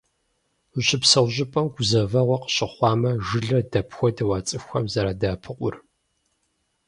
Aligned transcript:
Ущыпсэу 0.77 1.27
щӏыпӏэм 1.33 1.67
гузэвэгъуэ 1.73 2.37
къыщыхъуамэ, 2.41 3.11
жылэр 3.25 3.63
дапхуэдэу 3.71 4.31
а 4.37 4.39
цӏыхухэм 4.47 4.85
зэрадэӏэпыкъур? 4.93 5.75